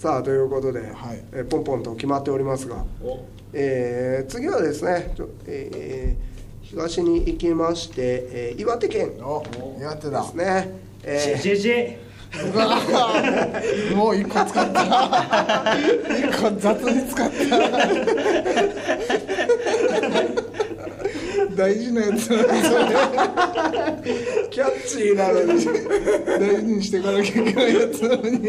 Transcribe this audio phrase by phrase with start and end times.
[0.00, 3.22] さあということで、はいえーポンポンと決まっておりますが、お。
[3.52, 6.30] えー次はですね、ちょえー
[6.62, 7.94] 東に行きまして、
[8.32, 9.42] えー岩手県でお。
[9.78, 10.72] やってたすね、
[11.04, 11.36] え
[13.94, 15.76] もう一個使った。
[16.16, 17.34] 一個雑に使った。
[21.56, 22.70] 大事なやつなのにそ
[24.48, 25.62] キャッチーなのに。
[25.66, 28.48] れ大事にしていかなきゃいけないやつなのに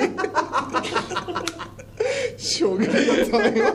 [2.42, 3.74] 衝撃だったわよ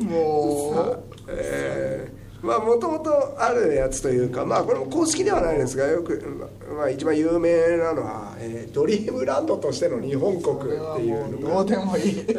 [0.00, 12.14] もえーまあもともとあるやつというかまあこれも公式ではないですがよく、ままあ、一番有名なのは、えードリームランドとしての日本国っていうもうのがどうでもいい。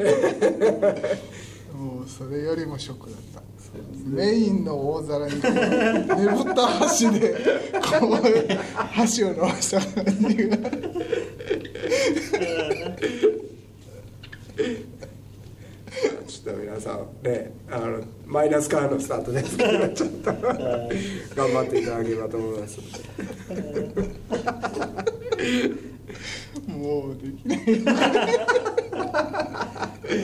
[1.76, 3.42] もうそれよりもショックだった。
[4.06, 7.36] メインの大皿にねぶった箸で
[8.00, 8.18] こう
[8.76, 10.58] 箸を伸ばした感じが
[16.28, 20.42] ちょっと皆さんねあのマイナスからのスタートですけどちょっと頑
[21.54, 22.80] 張っていただければと思います
[26.68, 27.58] もうできない。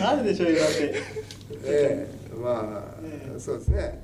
[0.02, 1.04] あるでしょ岩手
[1.66, 2.84] ええま
[3.36, 4.02] あそうですね。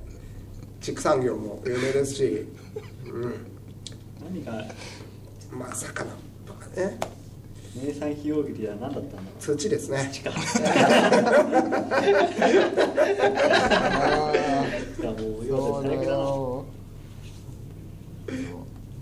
[0.80, 2.46] 畜産業も有名ですし、
[3.06, 3.46] うん、
[4.22, 4.52] 何が？
[5.50, 6.10] まあ魚
[6.46, 6.98] とかね
[7.74, 9.40] 名産費用劇は何だったんだろう？
[9.40, 10.08] 土ですね。
[10.12, 10.36] 地下いあ
[15.02, 16.16] やもうだ手最悪だな。
[16.16, 16.64] よ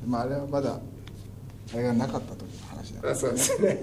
[0.07, 0.81] まああれはまだ
[1.75, 3.01] あれがなかった時の話だ。
[3.03, 3.79] からあそうですね。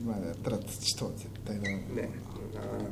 [0.00, 2.10] 今だったら土とは絶対だめね。
[2.54, 2.90] なかなか。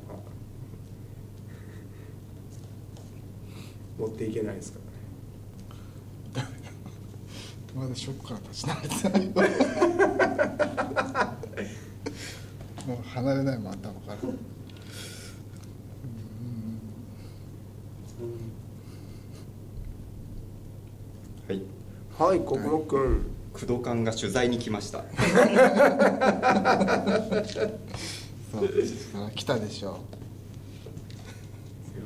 [3.99, 4.96] 持っていけないですからね
[7.79, 9.33] まだショックから立ち直れてないよ
[12.87, 14.17] もう離れないもん頭から。
[21.49, 21.63] はい、
[22.19, 23.27] はい国木君。
[23.53, 25.05] 工藤館が取材に来ました。
[28.53, 28.69] そう
[29.35, 29.97] 来たでしょよ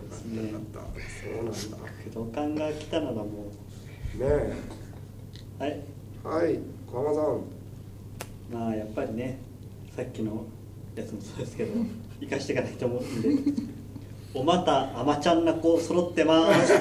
[0.08, 0.40] かった。
[0.40, 0.80] よかった。
[0.80, 1.52] そうなんだ。
[2.14, 4.79] 工藤館が来たならもねう
[5.60, 5.70] はい。
[5.70, 5.84] え
[6.28, 6.58] はい
[6.90, 7.40] 小浜さん。
[8.52, 9.38] まあやっぱりね
[9.94, 10.44] さっきの
[10.96, 11.72] やつもそうですけど
[12.20, 13.22] 生かしていかないと思うん
[13.54, 13.62] で
[14.34, 16.72] おまたあまちゃんな子揃ってます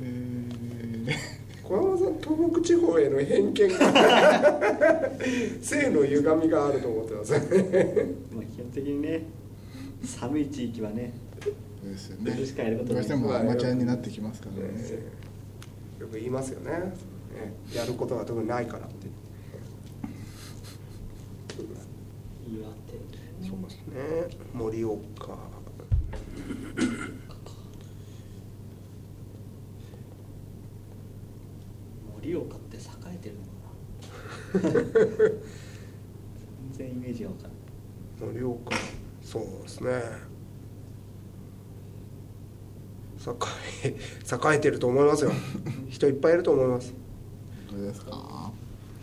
[0.00, 1.14] えー
[1.62, 5.10] 小浜さん東北地方への偏見が
[6.30, 7.32] 性の歪みがあると思ってます。
[7.32, 7.38] ね
[8.34, 9.22] まあ基本的にね
[10.04, 11.12] 寒い地域はね
[11.84, 14.62] どうしてもアマちゃんになってきますからね。
[14.74, 15.20] えー
[16.00, 16.70] よく言いますよね。
[16.70, 16.94] ね。
[17.74, 19.06] やることが特にないからって。
[22.48, 24.38] 岩手そうですね。
[24.54, 25.36] 盛岡。
[32.22, 32.80] 盛岡って栄
[33.14, 33.42] えてるの
[34.62, 34.80] かな？
[37.10, 38.76] 全然イメージが分かんない盛岡
[39.22, 39.90] そうですね
[43.26, 43.96] 栄え
[44.52, 45.32] 栄えてると思いますよ
[45.88, 46.94] 人いっぱいいると思います
[47.70, 48.50] どうですか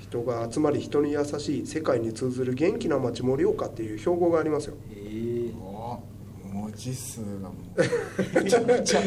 [0.02, 6.00] 人が集まり人に優しい世界に通ずる元気な街盛岡っていう標語がありますよええお
[6.48, 9.02] 文字数がもうめちゃくちゃ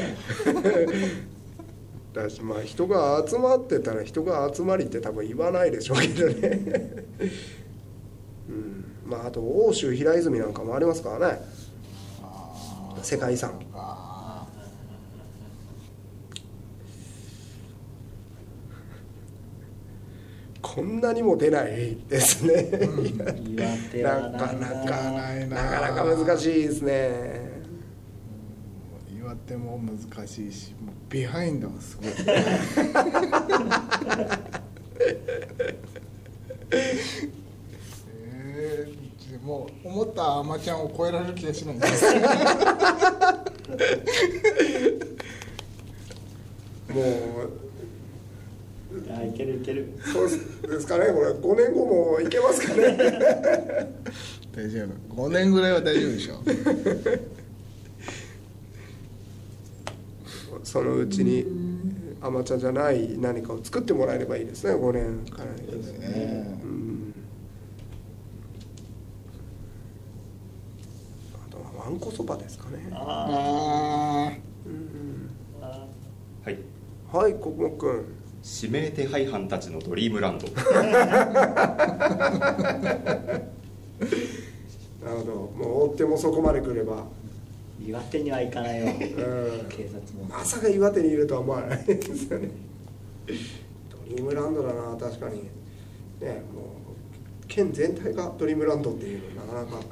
[2.13, 2.29] だ。
[2.29, 6.61] しまあ人が集まってたら人が集まりって多分言わないでしょうけどね
[9.11, 11.41] まああと奥州平泉なんかもありますからね。
[13.03, 13.53] 世界遺産。
[13.75, 14.47] あ
[20.63, 22.71] こんなにも出ないですね、
[24.03, 26.93] なかなかなかなか難しいですね。
[26.93, 27.61] ー
[29.21, 32.07] 岩手も難しいしもうビハインドがすごい
[38.53, 41.87] えー、でもう思ったアマちゃんを超えられる気がしないんで。
[41.87, 42.21] す よ
[46.93, 47.51] もう。
[49.07, 49.87] いやいけるいける。
[50.13, 50.29] そう
[50.69, 51.07] ですかね。
[51.07, 52.99] これ5年後もいけますかね。
[54.55, 55.29] 大丈夫。
[55.29, 56.43] 5年ぐらいは大丈夫でしょ。
[60.65, 61.47] そのうちに
[62.21, 64.75] アマチュアじゃない何かを作ってもらえればいいですね。
[64.75, 65.53] 5年から。
[65.55, 66.59] ですね。
[66.63, 67.15] うん
[71.35, 72.89] あとはわんこそばですかね。
[72.93, 74.33] ああ
[74.67, 75.31] うん。
[76.45, 76.59] はい。
[77.13, 78.05] はい国木君。
[78.63, 80.49] 指名手配犯たちのドリームランド。
[80.49, 80.83] な
[85.03, 85.35] るほど。
[85.35, 88.87] もう追ってもそこまで来れば、ー岩手には行かないよ。
[88.87, 88.93] うん、
[89.69, 90.25] 警察も。
[90.29, 92.51] まさか岩手にいるとは思わないですよね。
[93.27, 93.35] ド
[94.09, 95.43] リームランドだな確かに。
[96.21, 99.85] ねもう県全体がドリームランドっていうのなかなか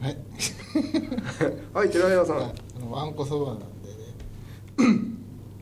[0.00, 0.16] ーはい
[1.74, 2.36] はい寺山さん。
[2.36, 5.08] あのわんこそばなんでね。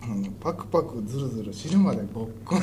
[0.03, 2.61] あのパクパクズルズル汁までぼっこん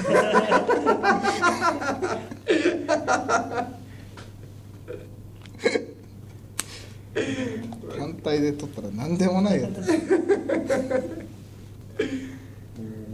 [7.97, 9.77] 単体で取ったら何でもないやつ。
[9.79, 9.87] うん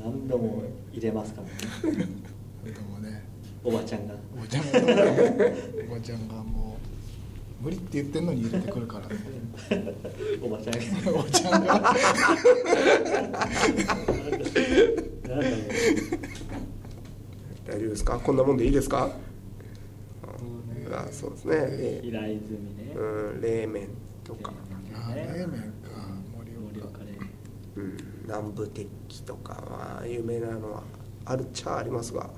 [0.04, 1.48] 何度も入れますから
[1.92, 1.98] ね。
[2.66, 3.24] でもね。
[3.64, 4.16] おばちゃんが。
[4.36, 4.82] おばちゃんがお
[5.96, 6.65] ばちゃんがもう
[7.62, 9.08] 無理って言ってんのに入れてくるから。
[9.08, 9.16] ね
[10.42, 11.12] おばちゃんが。
[11.12, 11.96] おばちゃんが。
[17.66, 18.20] 大丈夫ですか？
[18.20, 19.10] こんなもんでいいですか？
[20.92, 21.56] あそうですね。
[21.58, 22.94] え平泉ね。
[22.96, 23.90] うん冷麺
[24.24, 24.54] とか、
[25.14, 25.90] 冷麺か
[26.38, 27.12] 盛盛岡岡で
[27.76, 30.84] うん、南部鉄器とかまあ有名なのは
[31.26, 32.30] あるっちゃありますが。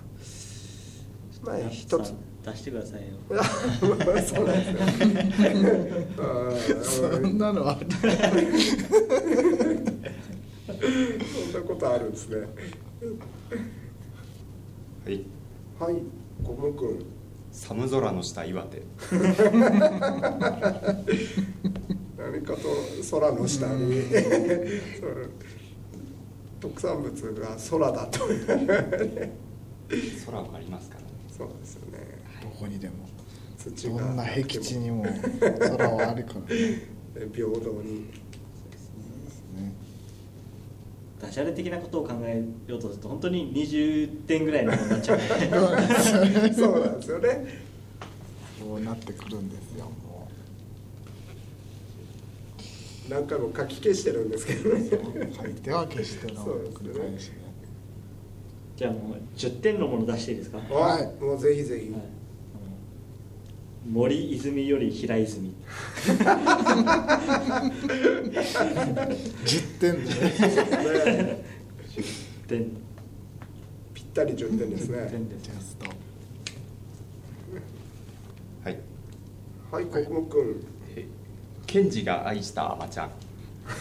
[1.43, 2.13] まあ一つ
[2.51, 3.07] 出してくださいよ。
[3.29, 3.35] そ
[3.88, 4.39] うなんですね
[6.17, 6.19] あ
[6.81, 7.85] そーんなのある？
[7.91, 7.97] そ
[11.49, 12.38] んなことあるんですね。
[15.05, 15.25] はい。
[15.79, 15.95] はい
[16.44, 17.05] 小野君。
[17.51, 18.81] 寒空の下岩手。
[19.11, 19.35] 何
[22.43, 22.59] かと
[23.11, 24.01] 空の下に。
[26.59, 28.19] 特産物が空だと。
[30.25, 31.07] 空がありますからね。
[31.38, 32.00] そうですよね。
[32.00, 32.03] ど
[32.57, 33.07] こにでも。
[33.83, 35.06] どんな僻地にも
[35.59, 36.48] 空はあるからね。
[37.33, 38.06] 平等に。
[39.56, 39.74] ね
[41.21, 45.18] ダジャレ的なことを考えようとすると本当に20点ぐらいのものになっちゃう。
[45.18, 47.48] ねそうなんですよね。
[48.60, 50.30] そうなってくるんですよも
[53.10, 54.81] 何回も書き消してるんですけどね。
[54.81, 57.48] う書いては消しての繰り返しね。
[58.75, 60.63] じゃあもう10点のもの出していいですか、は
[61.00, 62.03] いはいもうぜひぜひ、あの
[63.89, 65.56] 森泉より平泉。
[69.45, 70.06] 10点。
[70.06, 70.13] で
[72.48, 72.69] 点。
[73.94, 75.07] ぴったり10点ですね。
[75.10, 75.44] 点です。
[75.45, 75.86] ジャスト
[78.63, 78.78] はい
[79.72, 79.86] はい。
[79.86, 80.68] 国木君。
[80.98, 81.06] え
[81.66, 83.12] ケンジが愛したアマちゃん。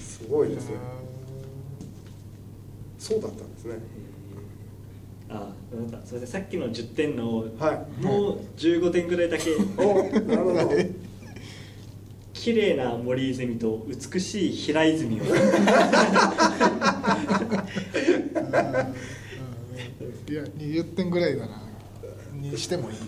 [0.00, 0.76] すごいですね。
[2.98, 3.74] そうだったんですね
[5.32, 8.02] あなんかそれでさっきの10点のはい。
[8.02, 9.54] もう15点ぐらいだけ。
[9.78, 10.70] おなるほど。
[12.32, 15.24] 綺麗な森泉と美しい平泉を。
[15.24, 15.28] い
[20.34, 21.62] や20点ぐらいだな。
[22.32, 23.02] にしてもいいよ。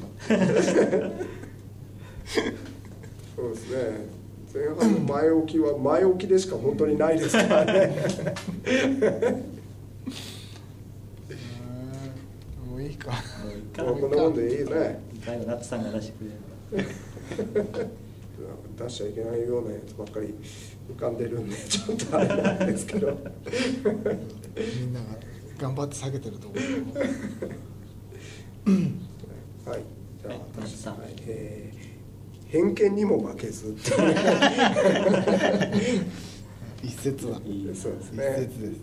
[3.36, 4.24] そうですね。
[4.54, 7.96] 前半の前置きは前置きでしか本当にないですからね
[13.04, 13.82] か。
[13.84, 16.24] もうこんなもんでいいね最後ナッツさんが出してく
[16.76, 16.88] れる
[18.78, 20.34] 出しちゃいけないようなやつばっかり
[20.94, 25.06] 浮かんでるんでちょっとあれなんですけどみんなが
[25.58, 26.58] 頑張って下げてると思う
[29.70, 29.82] はい
[30.22, 31.84] じゃあはい私さんはいえー
[32.50, 33.74] 偏見にも負けず
[36.82, 38.78] 一節はそうです一ね節です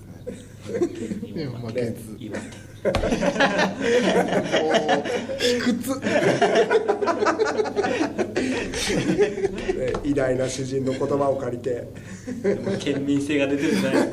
[1.28, 2.18] ねでも負けず
[5.40, 6.00] 卑屈。
[6.00, 6.06] ね
[10.04, 11.88] 偉大な詩人の言葉を借りて。
[12.80, 14.10] 県民性が出てるじゃないです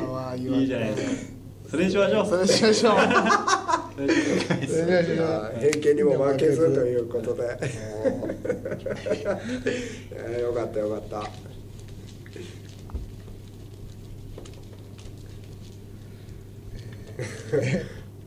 [0.00, 1.34] かいいじゃないですか。
[1.70, 2.26] それにしましょう。
[2.26, 2.96] それしましょう。
[3.94, 4.68] それにしましょう。
[4.68, 5.52] それしましょう。
[5.60, 7.58] 偏見にも負けずということで。
[7.60, 11.30] えー よかったよかった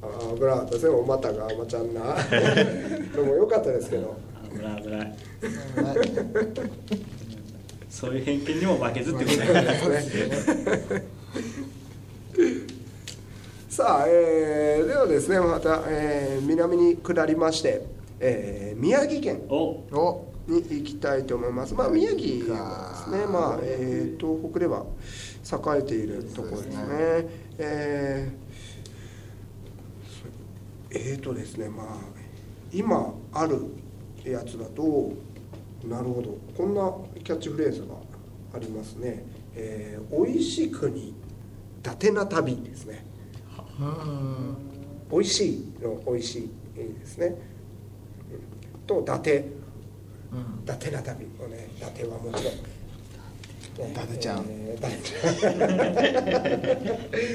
[0.02, 0.90] あ危なかったですね。
[0.90, 2.16] お股があまちゃんな
[3.16, 4.16] でもよかったですけど。
[4.54, 5.18] 危ない危ない。
[7.90, 9.54] そういう偏見にも負けずってことだよ
[9.90, 10.04] ね。
[13.70, 17.82] さあ、えーではですねまた、えー南に下りまして
[18.20, 19.42] えー宮城県
[20.48, 21.74] に行きたいと思います。
[21.74, 24.86] まあ宮城はですね、まあ、えー東北では
[25.76, 26.76] 栄えているところですね。
[26.78, 26.88] そう
[27.60, 28.48] えー
[31.00, 31.86] えーとですね、まあ
[32.74, 33.62] 今ある
[34.26, 35.14] やつだと
[35.86, 36.92] なるほどこんな
[37.24, 37.88] キャッチフレーズが
[38.54, 39.24] ありますね。
[39.56, 41.14] えー、美味しくに伊
[41.84, 43.06] 達な旅ですね。
[43.80, 44.58] うん
[45.12, 47.28] 美味しいの美味しいですね。
[47.28, 49.32] うんと伊達。
[49.32, 52.54] うん伊達な旅をね伊達はもちろん。
[53.84, 53.92] ね。
[53.92, 54.46] 伊達ちゃん。
[54.48, 55.28] えー伊達ちゃん。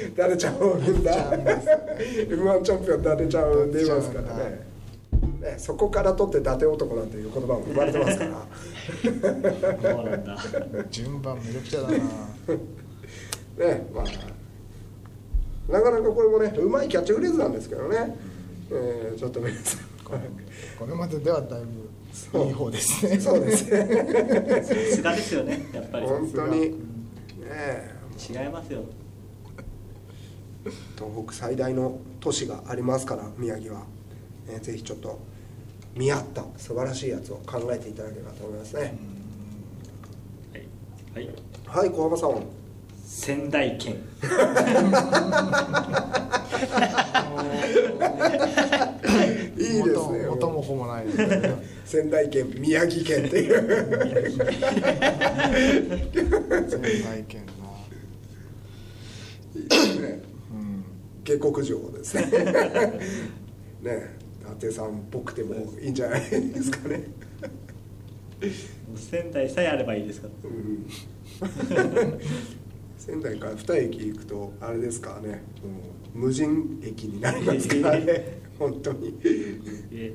[0.09, 1.11] 伊達ちゃんを生んだ。
[1.33, 4.73] M1 チャンピオン伊達ちゃんをでいますからね。
[5.41, 8.45] ねそこから取って伊達男なんていう言葉も生まれてますから。
[10.89, 11.95] 順番めちゃくちゃだな。
[11.97, 12.01] ね
[13.93, 14.05] まあ
[15.71, 18.17] なかなかこれもねうまいキャッチフレーズなんですけどね、
[18.71, 19.79] えーちょっと皆さん。
[20.77, 21.82] これまでではだいぶ
[22.45, 23.19] いい方ですね。
[23.19, 23.69] そうです。
[23.69, 26.07] ねさすがですよねやっぱり。
[26.07, 26.59] 本当に。
[26.61, 26.75] ね
[27.45, 28.83] え違いますよ。
[30.97, 33.81] 東北最大の都市がありますから宮城は、
[34.47, 35.19] ね、ぜひちょっと
[35.95, 38.95] 見合った素晴らしいやつを考えていただければと思いますね、
[41.13, 41.35] はい、はい、
[41.67, 42.43] はい小浜さん
[43.05, 43.97] 仙台県
[52.03, 53.61] 仙台県宮城県っていう。
[56.69, 57.53] 仙台県な。
[59.55, 60.21] いいですね。
[60.51, 60.83] うん。
[61.23, 62.23] 下克上ですね。
[63.81, 67.05] ね伊達さんっぽくてもいいんじゃないですかね、
[68.95, 70.27] 仙台さえあればいいですか？
[70.27, 72.19] らうん、
[72.97, 75.43] 仙台から二駅行くとあれですからね。
[75.63, 75.69] も
[76.15, 78.39] う無人駅になりますからね。
[78.59, 79.17] 本当に。
[79.93, 80.13] え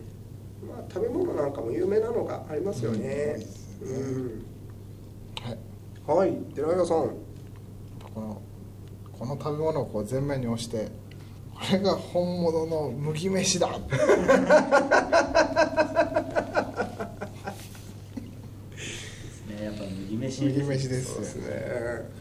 [0.79, 3.09] まあ食べ物なんかも有名なのがありますよね。
[3.09, 3.47] はい
[3.83, 4.45] うん。
[6.07, 6.33] はい。
[6.55, 6.97] 寺岩さん。
[8.15, 8.43] この
[9.19, 10.89] この食べ物をこう前面に押して
[11.53, 13.69] これが本物の麦飯だ。
[13.69, 13.75] で
[19.35, 19.65] すね。
[19.65, 22.19] やっぱ麦飯麦飯ですそうですね。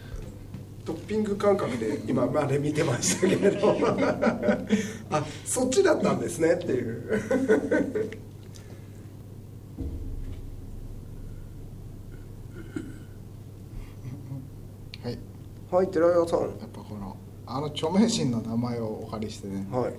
[0.86, 3.78] トッピング感覚で今まで見てましたけれど。
[5.12, 8.27] あそっちだったんですねっていう
[15.70, 16.40] はいはい寺岩さん。
[16.42, 19.68] やっぱこのあの著名人の名前をお借りしてね。
[19.70, 19.94] はい。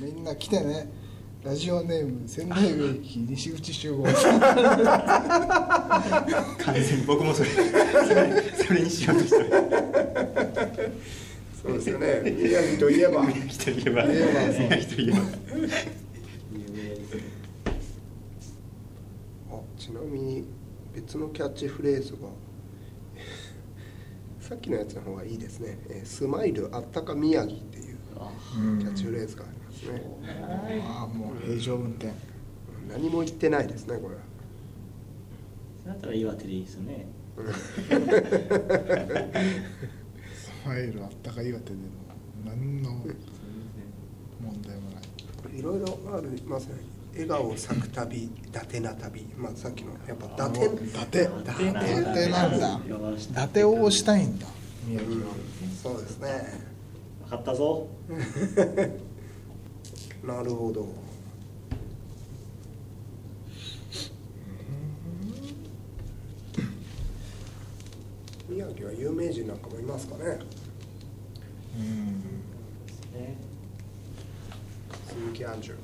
[0.00, 0.90] みんな来てね。
[1.44, 4.04] ラジオネーム仙台駅西口集合。
[4.04, 4.12] 完
[6.74, 7.60] 全に僕もそれそ
[8.14, 9.38] れそれにしようとしそ
[11.68, 12.22] うですよね。
[12.30, 13.22] 宮城といえば。
[13.22, 14.06] 宮城といえば。
[14.06, 14.40] 言えば。
[14.52, 15.18] そう宮城といえば。
[19.52, 20.44] あちなみに
[20.94, 22.18] 別のキャッチフレーズが
[24.52, 27.96] さっきのやつの方がいいですね「えースマイルあったか宮城」っていう
[28.80, 30.02] キャッチフレーズがありますね。
[30.86, 32.12] ああもう平常運転。
[32.90, 34.16] 何も言ってないですねこれ
[35.86, 37.06] だったら岩手でいいですよね
[40.34, 41.80] スマイルあったか岩手でも
[42.44, 43.06] 何の問
[44.60, 45.00] 題もな
[45.54, 45.58] い。
[45.58, 46.74] いろいろありますね
[47.12, 49.26] 笑顔咲く旅伊達な旅。
[49.36, 51.18] まあさっきのやっぱ伊達伊達。
[51.18, 51.64] 伊達。
[51.64, 52.80] なんだ伊達なんだ。
[52.86, 52.90] 伊
[53.34, 54.46] 達をしたいんだ。
[54.86, 55.20] 宮城は
[55.82, 56.60] そうですね。
[57.24, 57.86] 分かったぞ。
[60.24, 60.88] なるほど。
[68.48, 70.38] 宮城は有名人なんかもいますかね。
[71.76, 72.06] うん。
[73.20, 73.36] ね。
[75.08, 75.76] 鈴木杏樹そう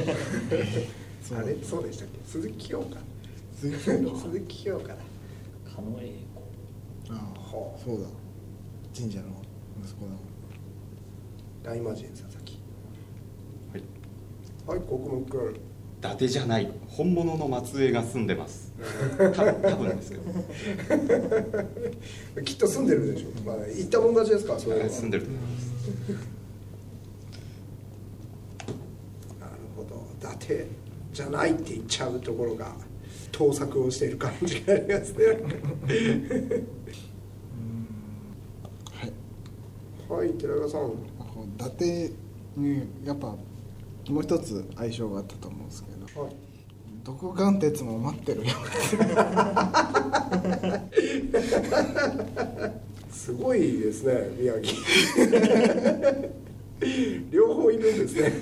[0.00, 1.56] あれ？
[1.62, 2.18] そうでしたっけ？
[2.26, 2.96] 鈴木京香。
[3.60, 4.88] 鈴木京香。
[4.88, 4.96] だ。
[5.76, 6.06] 狩野英
[7.08, 7.14] 孝。
[7.14, 7.16] ああ。
[7.56, 8.06] はあそうだ。
[8.96, 9.26] 神社の
[9.82, 10.12] 息子だ。
[11.72, 12.58] 大魔神佐々木。
[13.72, 13.82] はい。
[14.66, 15.54] はい国分君。
[15.54, 16.70] 伊達じゃない。
[16.88, 18.72] 本物の末裔が住んでます。
[19.16, 20.22] 多分多分ですけど。
[22.44, 24.88] きっと住んでるでしょ、まあ、行ったもん勝ちですからそれは。
[24.90, 25.64] 住んでると思います
[29.40, 29.84] なるほ
[30.48, 30.66] ど伊達
[31.12, 32.72] じゃないって言っちゃうところが
[33.32, 35.26] 盗作をしている感じがありますね。
[38.92, 39.12] はい。
[40.08, 40.92] はい寺川さん。
[41.56, 42.14] 伊達
[42.56, 46.36] にやっぱもう一つ相性があったと思うんですけどはい。
[47.04, 48.46] 独眼鉄も待ってるよ
[53.10, 54.78] すごいですね宮城。
[57.30, 58.32] 両方いるんですね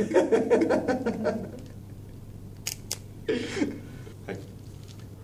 [4.26, 4.38] はい。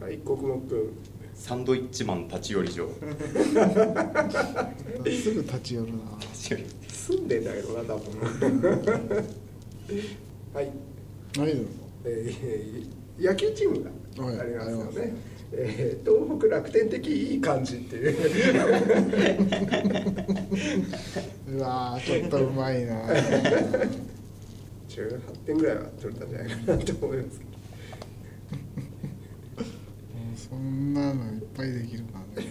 [0.03, 0.93] はい国木君
[1.35, 2.81] サンドイッチマン立ち寄り場す
[5.33, 5.99] ぐ立ち寄るな。
[6.21, 8.21] 立ち寄り住んでんだけどな多分。
[10.55, 10.71] はい。
[11.37, 11.59] 何だろ
[12.05, 13.91] えー野球チームが
[14.41, 15.13] ありますよはい
[15.53, 18.17] えー東北楽天的いい感じっていう。
[21.49, 22.95] ううわーちょっとうまいな。
[24.89, 27.51] 18点ぐらいは取れたんじゃないかなと思いますけど
[29.63, 32.49] もうそんなのいっぱいできるからね。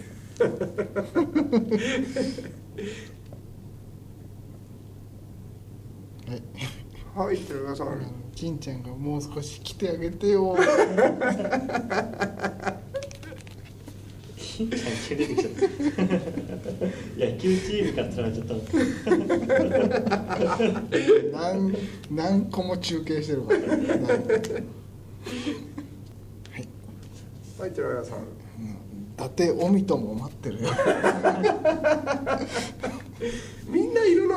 [6.26, 6.42] はい。
[7.28, 8.12] はい寺川さん。
[8.34, 10.56] 金ちゃんがもう少し来てあげてよ。
[14.36, 15.60] 金ちゃん急に出てきちゃった
[17.16, 18.32] 野球チームかっちゃっ
[21.32, 21.76] た何
[22.10, 23.86] 何個も中継してるからね
[27.58, 28.18] はい寺川さん。
[28.18, 28.24] うん。
[28.24, 28.28] 伊
[29.16, 30.68] 達オミとも待ってるよ。
[33.68, 34.36] みんないるな。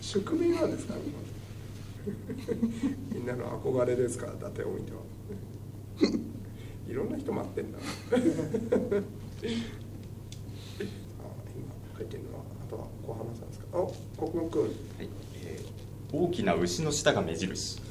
[0.00, 0.94] 宿命なんですか？
[3.12, 4.98] みんなの憧れですから伊達を見ては。
[6.88, 7.78] いろんな人待ってんだ。
[7.78, 7.80] あ
[8.12, 8.22] 今
[11.98, 13.66] 書いてるのはあとは小浜さんですか？
[13.72, 13.84] あ
[14.16, 14.62] 国木君。
[14.62, 14.70] はい。
[15.44, 15.64] えー
[16.16, 17.82] 大きな牛の舌が目印。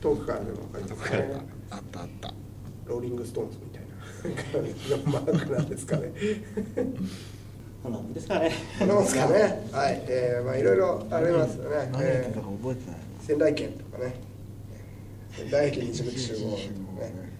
[0.00, 1.30] 遠くからでも分かりますね。
[1.70, 2.34] あったあった。
[2.86, 5.56] ローリングストーンズみたいな。
[5.56, 6.10] なんですかね。
[7.82, 8.52] こんなんですかね。
[8.78, 9.68] こんなもんですかね。
[9.72, 12.02] はい、えー、まあいろいろありますよね、何？
[12.02, 13.00] やったか覚えてない。
[13.22, 14.14] ー仙台県とかね。
[15.30, 16.50] 仙台駅西口集合。
[16.50, 16.62] とか
[17.06, 17.39] ね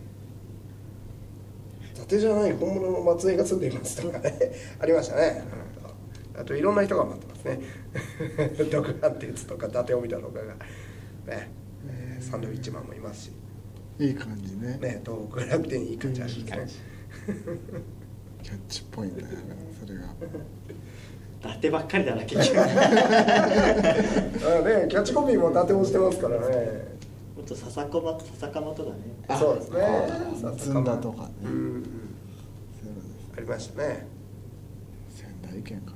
[2.00, 4.34] 伊達じゃない本物の松江が住んでいますとかね
[4.80, 5.70] ありましたね、うん
[6.40, 7.60] あといろんな人が待ってますね。
[8.72, 11.50] 独眼鉄とか伊達を見たとかがね、
[11.86, 13.32] えーサンドウィッチマンもいますし。
[13.98, 14.78] いい感じね。
[14.80, 16.82] ね東北楽天いい感じありますね。
[18.42, 19.34] キャッチっぽいんだよね
[19.78, 20.02] それが。
[21.52, 22.56] 伊達ばっかりだな結局。
[22.64, 22.72] ね
[24.88, 26.98] キャッチコピーも伊達をしてますからね
[27.40, 28.96] っと笹かま笹かまとかね。
[29.28, 29.80] あそうですね。
[29.82, 31.82] あずんだとかねうんうん。
[31.82, 32.92] そう
[33.36, 34.06] ありましたね
[35.08, 35.92] です仙台県か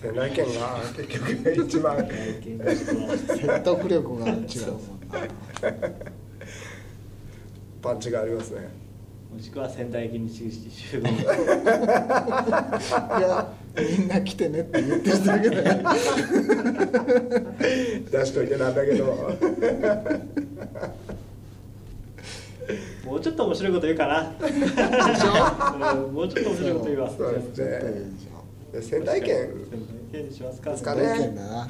[0.00, 2.08] 仙台県が結局一番。
[3.26, 4.46] 説得力が違うもん
[5.10, 5.18] な。
[7.82, 8.68] パンチがありますね。
[9.32, 11.08] もしくは仙台駅に集して集合。
[11.08, 11.12] い
[13.22, 15.82] やみんな来てねって言ってるだけだよ。
[18.10, 19.36] 出しといてなんだけど。
[23.04, 24.32] もうちょっと面白いこと言うかな。
[25.94, 26.14] うん。
[26.14, 28.82] もうちょっと面白いこと言うわそうですね。
[28.82, 29.80] 仙台県仙
[30.12, 31.68] 台県にしますか仙台県だな。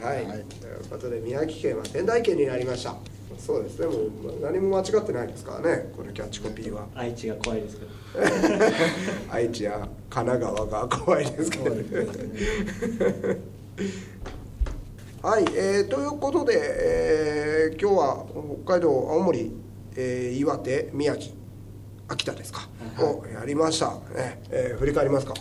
[0.00, 0.44] はい、はい。
[0.44, 2.94] ということで宮城県は仙台県になりました
[3.36, 4.10] そうですねもう
[4.42, 6.86] 何も間違ってないですからねこのキャッチコピーは。
[6.94, 7.90] 愛知が怖いですけど。
[9.30, 11.84] 愛知や神奈川が怖いですけどね。
[15.20, 18.24] はい、えーということで、えー今日は
[18.64, 19.52] 北海道青森、
[19.96, 21.34] えー岩手宮城
[22.08, 22.68] 秋田ですか、
[23.00, 23.90] をやりました。
[24.14, 25.34] ね、えー振り返りますか、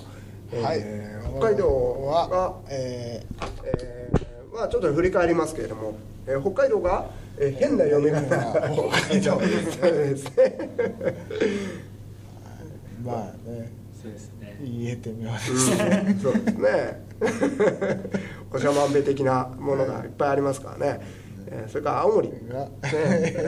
[0.63, 0.80] はい。
[0.82, 3.23] えー北海道がは、え
[3.63, 5.93] えーまあちょっと振り返りますけれども、
[6.26, 7.06] えー北海道が、
[7.39, 8.26] えー変な読み方。
[8.28, 9.41] 北海道そう
[9.91, 10.69] ですね。
[13.04, 13.71] ーまあね。
[14.02, 14.58] そうですね。
[14.62, 15.52] 言えてみます。
[15.52, 16.19] うん。
[16.19, 17.04] そうですね。
[18.52, 21.02] おしゃまんべ的なものがいっぱいありますからね、
[21.47, 23.45] えーそれから青森、ね、がえ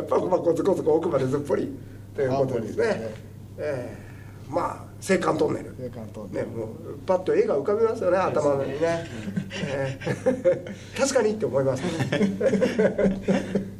[0.00, 1.74] ーパコパコズコズコ奥までずっぽり
[2.14, 2.86] ということですね。
[2.86, 3.14] ね。
[3.58, 5.74] えーまあ青函トンネル。
[5.78, 6.46] 青函トンネル。
[6.48, 9.06] ね、もうパッと絵が浮かびますよね頭の中にね、
[9.66, 12.18] えー確かにって思います、 え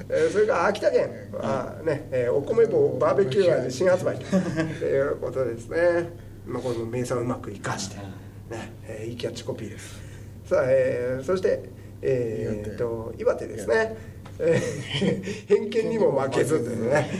[0.09, 4.37] ーそれから秋田県はね、えーお米棒バーベキュー味新発売と
[4.85, 6.11] いうことですね、
[6.47, 10.01] まあ、これも名産をうまく生かして、ねえーいいキャッチコピーです。
[10.45, 11.71] さあ、えーそして、
[12.03, 13.97] えー、と岩手ですね、
[14.39, 14.61] え
[15.49, 17.11] ー偏見にも負けずというね。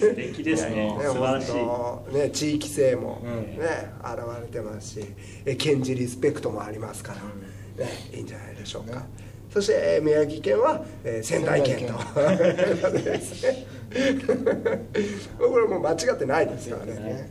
[0.00, 0.96] 素敵ですね。
[1.02, 2.14] 素晴らしい。
[2.16, 3.58] ね地域性もうん。
[3.58, 3.66] ね、
[4.00, 5.04] 現れてますし
[5.44, 7.14] え県知リスペクトもありますか
[7.76, 9.06] ら、ね、いいんじゃないでしょうか、ね
[9.52, 11.92] そしてえー宮城県は、えー仙台県と。
[11.92, 12.00] こ
[12.90, 13.66] とですね
[15.38, 16.94] これもう間違ってないですからね。
[16.94, 17.30] ね、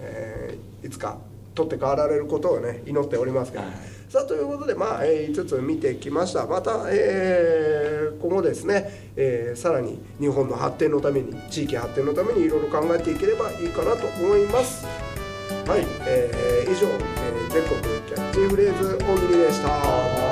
[0.00, 1.18] えーいつか
[1.60, 3.74] 取って代わられることをね祈っておりますけど、はい
[4.10, 14.84] さあということで、まあえー5つ見てきましたまた、えー今後ですね、えーさらに日本の発展のために地域発展のためにいろいろ考えていければいいかなと思います。
[14.84, 20.29] はい、えー以上、えー全国キャッチフレーズ大喜利でした。